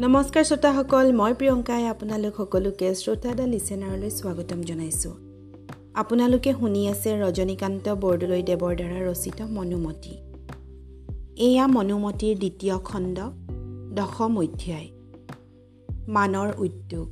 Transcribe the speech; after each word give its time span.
নমস্কাৰ 0.00 0.44
শ্ৰোতাসকল 0.44 1.06
মই 1.12 1.32
প্ৰিয়ংকাই 1.34 1.86
আপোনালোক 1.86 2.36
সকলোকে 2.36 2.94
শ্ৰোতা 2.94 3.30
দ্য 3.34 3.42
লিচেনাৰলৈ 3.42 4.10
স্বাগতম 4.10 4.60
জনাইছোঁ। 4.60 5.14
আপোনালোকে 5.94 6.52
শুনি 6.52 6.82
আছে 6.88 7.10
ৰজনীকান্ত 7.20 7.86
বৰদলৈ 8.02 8.42
দেৱৰ 8.42 8.74
দ্বাৰা 8.76 9.00
ৰচিত 9.10 9.38
মনুমতী। 9.56 10.14
এয়া 11.46 11.66
মনুমতীৰ 11.66 12.34
দ্বিতীয় 12.38 12.76
খণ্ড 12.78 13.16
দশম 13.94 14.32
অধ্যায় 14.38 14.88
মানৰ 16.08 16.48
উদ্যোগ। 16.58 17.08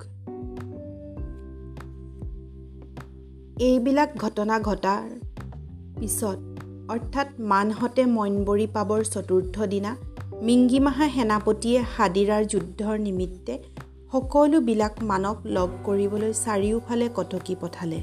এইবিলাক 3.60 4.10
ঘটনা 4.16 4.60
ঘটাৰ 4.60 5.04
পিছত 6.00 6.38
অৰ্থাৎ 6.90 7.28
মানহঁতে 7.40 8.02
মইনবৰী 8.06 8.66
পাবৰ 8.66 9.00
চতুৰ্থ 9.04 9.56
দিনা 9.64 9.96
মিংগিমাহা 10.46 11.06
সেনাপতিয়ে 11.14 11.78
হাদিৰাৰ 11.94 12.44
যুদ্ধৰ 12.52 12.98
নিমিত্তে 13.06 13.54
সকলোবিলাক 14.12 15.00
মানক 15.10 15.38
লগ 15.56 15.72
কৰিবলৈ 15.86 16.32
চাৰিওফালে 16.44 17.08
কটকী 17.16 17.54
পঠালে। 17.62 17.98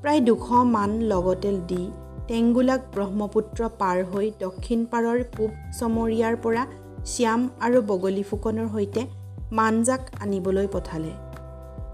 প্ৰায় 0.00 0.20
দুশ 0.28 0.48
মান 0.72 0.90
লগতে 1.12 1.52
দি 1.70 1.82
টেংগুলাক 2.28 2.80
ব্ৰহ্মপুত্ৰ 2.94 3.60
পাৰ 3.80 4.02
হৈ 4.10 4.26
দক্ষিণ 4.40 4.80
পাৰৰ 4.92 5.18
পূব 5.36 5.50
চমৰীয়াৰ 5.78 6.34
পৰা 6.44 6.62
শ্যাম 7.12 7.40
আৰু 7.64 7.78
বগলী 7.90 8.24
ফুকনৰ 8.30 8.68
সৈতে 8.74 9.02
মানজাক 9.58 10.02
আনিবলৈ 10.22 10.66
পঠালে। 10.74 11.12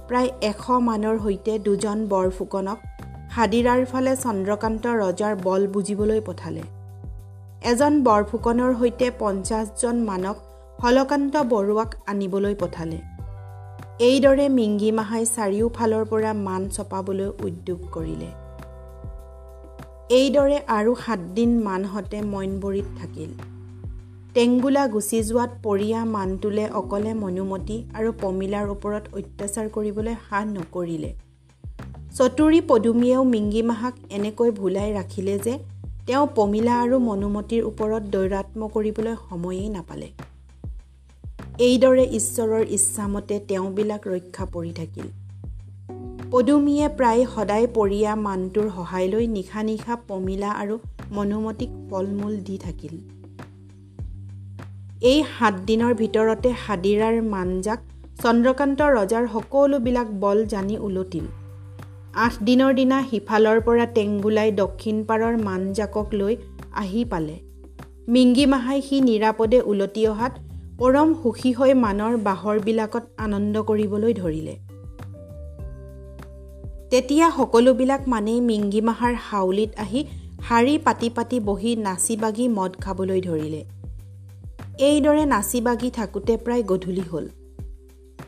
প্ৰায় 0.09 0.31
এশ 0.51 0.65
মানৰ 0.89 1.17
সৈতে 1.25 1.53
দুজন 1.67 1.99
বৰফুকনক 2.13 2.79
হাদিৰাৰ 3.37 3.81
ফালে 3.93 4.13
চন্দ্ৰকান্ত 4.25 4.85
ৰজাৰ 5.05 5.35
বল 5.47 5.63
বুজিবলৈ 5.75 6.21
পঠালে। 6.29 6.63
এজন 7.69 8.05
বৰফুকনৰ 8.05 8.75
সৈতে 8.75 9.11
পঞ্চাছজন 9.19 9.97
মানক 10.03 10.37
হলকান্ত 10.83 11.37
বৰুৱাক 11.37 11.95
আনিবলৈ 12.07 12.55
পঠালে। 12.55 12.99
এইদৰে 13.99 14.49
মিংগিমাহাই 14.49 15.25
চাৰিওফালৰ 15.37 16.05
পৰা 16.05 16.33
মান 16.33 16.69
চপাবলৈ 16.69 17.27
উদ্যোগ 17.27 17.81
কৰিলে। 17.93 18.31
এইদৰে 20.17 20.59
আৰু 20.69 20.95
সাতদিন 20.95 21.51
মানহঁতে 21.63 22.23
মইনবৰীত 22.23 22.85
থাকিল। 23.01 23.31
টেংগুলা 24.35 24.87
গুচি 24.89 25.23
যোৱাত 25.23 25.51
পৰিয়া 25.63 26.05
মানটোলে 26.05 26.69
অকলে 26.71 27.15
মনুমতী 27.15 27.77
আৰু 27.95 28.13
পমিলাৰ 28.21 28.67
ওপৰত 28.69 29.05
অত্যাচাৰ 29.13 29.69
কৰিবলৈ 29.69 30.15
সাহ 30.31 30.45
নকৰিলে। 30.45 31.13
চতুৰী 32.17 32.61
পদুমীয়েও 32.61 33.25
মিংগিমাহাক 33.25 33.95
এনেকৈ 34.11 34.51
ভুলাই 34.51 34.93
ৰাখিলে 34.93 35.39
যে 35.39 35.59
তেওঁ 36.07 36.27
পমিলা 36.37 36.75
আৰু 36.83 36.97
মনুমতীৰ 36.99 37.63
ওপৰত 37.65 38.03
দৈৰাত্ম 38.15 38.69
কৰিবলৈ 38.75 39.15
সময়েই 39.29 39.69
নাপালে। 39.69 40.09
এইদৰে 41.59 42.05
ঈশ্বৰৰ 42.19 42.63
ইচ্ছামতে 42.77 43.35
তেওঁবিলাক 43.49 44.03
ৰক্ষা 44.07 44.45
পৰি 44.53 44.73
থাকিল। 44.73 45.07
পদুমীয়ে 46.33 46.87
প্ৰায় 46.99 47.23
সদায় 47.35 47.67
পৰিয়া 47.77 48.13
মানটোৰ 48.27 48.67
সহায় 48.77 49.09
লৈ 49.09 49.27
নিশা 49.27 49.63
নিশা 49.63 49.95
পমিলা 50.09 50.51
আৰু 50.51 50.79
মনুমতীক 51.13 51.71
ফল 51.91 52.07
মূল 52.21 52.35
দি 52.47 52.57
থাকিল। 52.59 52.95
এই 55.11 55.19
সাতদিনৰ 55.35 55.93
ভিতৰতে 55.95 56.49
হাদিৰাৰ 56.65 57.17
মানজাক 57.35 57.81
চন্দ্ৰকান্ত 58.23 58.81
ৰজাৰ 58.97 59.25
সকলোবিলাক 59.33 60.09
বল 60.21 60.39
জানি 60.47 60.79
ওলটিল 60.79 61.27
আঠদিনৰ 62.15 62.75
দিনা 62.75 63.05
সিফালৰ 63.11 63.61
পৰা 63.61 63.87
টেংগুলাই 63.87 64.53
দক্ষিণ 64.53 65.05
পাৰৰ 65.05 65.37
মানজাকক 65.37 66.07
লৈ 66.15 66.37
আহি 66.73 67.05
পালে। 67.05 67.39
মিংগিমাহাই 68.09 68.83
সি 68.83 69.01
নিৰাপদে 69.01 69.61
ওলটি 69.61 70.07
অহাত 70.07 70.33
পৰম 70.79 71.15
সুখী 71.23 71.53
হৈ 71.53 71.75
মানৰ 71.75 72.17
বাঁহৰবিলাকত 72.17 73.03
আনন্দ 73.17 73.63
কৰিবলৈ 73.63 74.15
ধৰিলে। 74.15 74.57
তেতিয়া 76.91 77.31
সকলোবিলাক 77.31 78.09
মানেই 78.09 78.41
মিংগিমাহাৰ 78.41 79.15
হাউলিত 79.15 79.71
আহি 79.77 80.05
শাৰী 80.49 80.79
পাতি 80.79 81.11
পাতি 81.11 81.41
বহি 81.41 81.77
নাচি 81.77 82.17
বাগি 82.17 82.49
মদ 82.49 82.73
খাবলৈ 82.81 83.21
ধৰিলে। 83.21 83.65
এইদৰে 84.79 85.27
নাচি 85.27 85.61
বাগি 85.61 85.91
থাকোঁতে 85.91 86.37
প্ৰায় 86.37 86.63
গধূলি 86.63 87.01
হ'ল। 87.01 87.29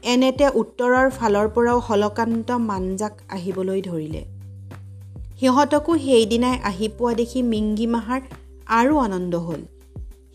এনেতে 0.03 0.47
উত্তৰৰ 0.55 1.11
ফালৰ 1.11 1.49
পৰাও 1.49 1.79
হলকান্ত 1.79 2.51
মানজাক 2.51 3.13
আহিবলৈ 3.31 3.81
ধৰিলে। 3.81 4.25
সিহঁতকো 5.41 5.99
সেইদিনাই 5.99 6.59
আহি 6.65 6.89
পোৱা 6.89 7.15
দেখি 7.15 7.43
মিংগিমাহাৰ 7.43 8.21
আৰু 8.67 8.99
আনন্দ 8.99 9.35
হ'ল। 9.35 9.61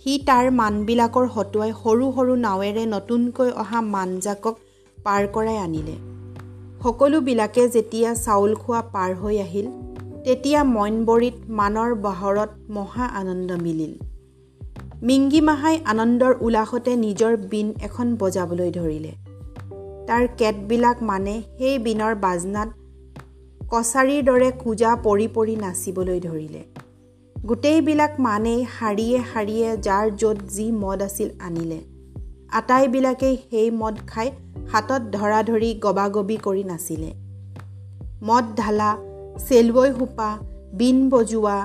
সি 0.04 0.20
তাৰ 0.26 0.52
মানবিলাকৰ 0.52 1.26
হতুৱাই 1.28 1.72
সৰু 1.84 2.12
সৰু 2.12 2.36
নাৱেৰে 2.36 2.86
নতুনকৈ 2.86 3.50
অহা 3.52 3.82
মানজাকক 3.82 4.56
পাৰ 4.98 5.28
কৰাই 5.28 5.58
আনিলে। 5.58 5.96
সকলোবিলাকে 6.84 7.70
যেতিয়া 7.70 8.16
চাউল 8.16 8.56
খোৱা 8.56 8.82
পাৰ 8.82 9.16
হৈ 9.16 9.40
আহিল 9.40 9.68
তেতিয়া 10.26 10.64
মইনবৰীত 10.64 11.34
মানৰ 11.50 11.96
বাহৰত 11.96 12.50
মহা 12.70 13.06
আনন্দ 13.06 13.52
মিলিল। 13.52 13.94
মিংগিমাহাই 15.04 15.80
আনন্দৰ 15.86 16.34
উলাহতে 16.42 16.96
নিজৰ 16.96 17.38
বিন 17.38 17.74
এখন 17.82 18.16
বজাবলৈ 18.16 18.72
ধৰিলে। 18.72 19.27
তাৰ 20.08 20.28
কেটবিলাক 20.38 20.98
মানে 21.04 21.42
সেই 21.58 21.80
বিনৰ 21.80 22.16
বাজনাত 22.16 22.70
কছাৰীৰ 23.70 24.24
দৰে 24.24 24.52
কোজা 24.64 24.92
পৰি 24.96 25.28
পৰি 25.28 25.56
নাচিবলৈ 25.56 26.20
ধৰিলে। 26.20 26.62
গোটেইবিলাক 27.36 28.14
মানেই 28.20 28.66
শাৰীয়ে 28.80 29.20
শাৰীয়ে 29.34 29.78
যাৰ 29.78 30.06
য'ত 30.12 30.38
যি 30.56 30.72
মদ 30.72 31.02
আছিল 31.02 31.30
আনিলে। 31.40 31.80
আটাইবিলাকেই 32.52 33.38
সেই 33.50 33.72
মদ 33.72 33.96
খাই 34.08 34.32
হাতত 34.72 35.02
ধৰা 35.12 35.44
ধৰি 35.44 35.74
গবাগবি 35.74 36.38
কৰি 36.38 36.64
নাচিলে। 36.64 37.12
মদ 38.24 38.46
ঢালা 38.58 38.90
চেলুৱৈ 39.48 39.90
সোপা 40.00 40.30
বিন 40.74 41.10
বজোৱা 41.10 41.58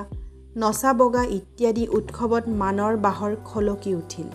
নচা 0.57 0.91
বগা 0.93 1.23
ইত্যাদি 1.23 1.87
উৎসৱত 1.87 2.43
মানৰ 2.47 2.93
বাঁহৰ 2.97 3.35
খলকি 3.45 3.95
উঠিল। 3.95 4.27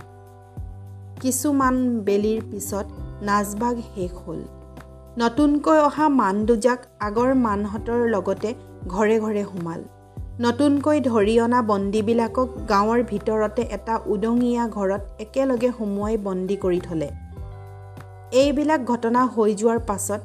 কিছুমান 1.20 1.76
বেলিৰ 2.00 2.40
পিছত 2.50 2.86
নাচবাগ 3.23 3.77
শেষ 3.95 4.11
হ'ল। 4.27 4.41
নতুনকৈ 5.19 5.79
অহা 5.79 6.09
মান 6.09 6.47
দুজাক 6.47 6.81
আগৰ 7.01 7.34
মানহঁতৰ 7.34 8.09
লগতে 8.09 8.55
ঘৰে 8.87 9.21
ঘৰে 9.21 9.45
সোমাল। 9.45 9.81
নতুনকৈ 10.41 11.01
ধৰি 11.01 11.41
অনা 11.41 11.62
বন্দীবিলাকক 11.62 12.49
গাঁৱৰ 12.69 13.03
ভিতৰতে 13.03 13.62
এটা 13.62 14.01
উদঙীয়া 14.06 14.69
ঘৰত 14.69 15.03
একেলগে 15.21 15.71
সুমুৱাই 15.79 16.17
বন্দী 16.17 16.56
কৰি 16.56 16.81
থলে। 16.81 17.09
এইবিলাক 18.33 18.84
ঘটনা 18.84 19.25
হৈ 19.25 19.55
যোৱাৰ 19.55 19.79
পাছত 19.79 20.21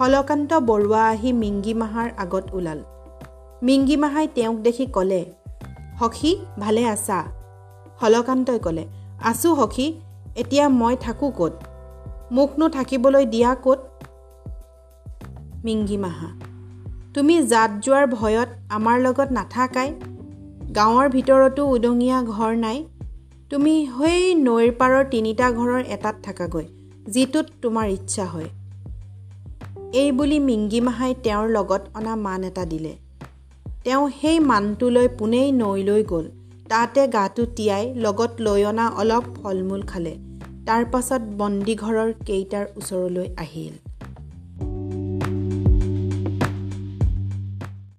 হলকান্ত 0.00 0.54
বৰুৱা 0.54 1.02
আহি 1.08 1.32
মিংগিমাহাৰ 1.32 2.08
আগত 2.16 2.44
ওলাল। 2.52 2.80
মিংগিমাহাই 3.62 4.28
তেওঁক 4.34 4.56
দেখি 4.56 4.86
ক'লে 4.86 5.24
সখী 5.98 6.36
ভালে 6.58 6.84
আছা? 6.84 7.24
হলকান্তই 8.00 8.58
ক'লে 8.58 8.84
আছোঁ 9.20 9.56
সখী 9.56 9.92
এতিয়া 10.36 10.68
মই 10.68 10.96
থাকোঁ 11.00 11.30
ক'ত? 11.30 11.71
মোকনো 12.32 12.68
থাকিবলৈ 12.68 13.26
দিয়া 13.26 13.54
ক'ত? 13.54 13.80
মিংগিমাহা 15.64 16.28
তুমি 17.14 17.42
জাত 17.42 17.70
যোৱাৰ 17.82 18.06
ভয়ত 18.06 18.48
আমাৰ 18.70 19.00
লগত 19.00 19.28
নাথাকাই 19.32 19.92
গাঁৱৰ 20.74 21.08
ভিতৰতো 21.08 21.66
উদঙীয়া 21.66 22.22
ঘৰ 22.22 22.56
নাই 22.56 22.84
তুমি 23.50 23.88
সেই 23.98 24.34
নৈৰ 24.34 24.72
পাৰৰ 24.78 25.04
তিনিটা 25.10 25.52
ঘৰৰ 25.52 25.82
এটাত 25.88 26.16
থাকাগৈ 26.22 26.66
যিটোত 27.06 27.46
তোমাৰ 27.62 27.88
ইচ্ছা 27.88 28.24
হয়। 28.24 28.48
এই 29.92 30.12
বুলি 30.12 30.38
মিংগিমাহাই 30.38 31.14
তেওঁৰ 31.22 31.48
লগত 31.48 31.82
অনা 31.94 32.16
মান 32.16 32.44
এটা 32.44 32.64
দিলে। 32.64 32.96
তেওঁ 33.84 34.10
সেই 34.20 34.38
মানটোলৈ 34.40 35.08
পোনেই 35.18 35.52
নৈলৈ 35.52 36.02
গ'ল 36.02 36.26
তাতে 36.68 37.08
গাটো 37.08 37.46
তিয়াই 37.46 37.94
লগত 37.94 38.30
লৈ 38.40 38.64
অনা 38.64 38.88
অলপ 38.88 39.24
ফল 39.36 39.62
মূল 39.62 39.82
খালে। 39.82 40.31
তাৰ 40.66 40.84
পাছত 40.90 41.22
বন্দীঘৰৰ 41.38 42.10
কেইটাৰ 42.28 42.66
ওচৰলৈ 42.80 43.28
আহিল। 43.44 43.72